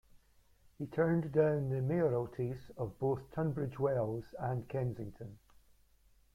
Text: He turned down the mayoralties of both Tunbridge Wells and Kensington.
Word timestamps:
He 0.79 0.87
turned 0.87 1.31
down 1.31 1.69
the 1.69 1.75
mayoralties 1.79 2.71
of 2.75 2.97
both 2.97 3.21
Tunbridge 3.35 3.77
Wells 3.77 4.25
and 4.39 4.67
Kensington. 4.67 5.37